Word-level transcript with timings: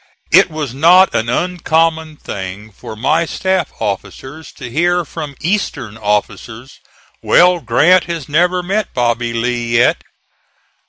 It 0.31 0.49
was 0.49 0.73
not 0.73 1.13
an 1.13 1.29
uncommon 1.29 2.17
thing 2.17 2.71
for 2.71 2.95
my 2.95 3.27
staff 3.27 3.71
officers 3.79 4.51
to 4.53 4.67
hear 4.71 5.05
from 5.05 5.35
Eastern 5.41 5.95
officers, 5.95 6.79
"Well, 7.21 7.59
Grant 7.59 8.05
has 8.05 8.27
never 8.27 8.63
met 8.63 8.95
Bobby 8.95 9.31
Lee 9.31 9.77
yet." 9.77 10.03